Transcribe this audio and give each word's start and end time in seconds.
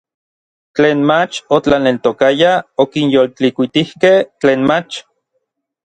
Tlen 0.79 1.01
mach 1.09 1.35
otlaneltokayaj 1.57 2.57
okinyoltlikuitijkej 2.85 4.19
tlen 4.43 4.61
mach. 4.73 4.95